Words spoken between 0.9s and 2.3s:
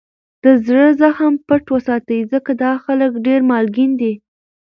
زخم پټ وساتئ!